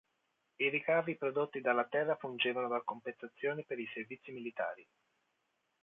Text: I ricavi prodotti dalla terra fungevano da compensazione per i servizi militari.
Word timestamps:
I 0.55 0.67
ricavi 0.69 1.15
prodotti 1.15 1.61
dalla 1.61 1.83
terra 1.85 2.15
fungevano 2.15 2.67
da 2.69 2.81
compensazione 2.81 3.63
per 3.63 3.77
i 3.77 3.87
servizi 3.93 4.31
militari. 4.31 4.83